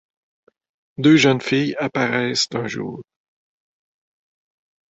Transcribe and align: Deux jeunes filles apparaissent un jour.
Deux 0.97 1.15
jeunes 1.15 1.41
filles 1.41 1.75
apparaissent 1.77 2.47
un 2.53 2.65
jour. 2.65 3.03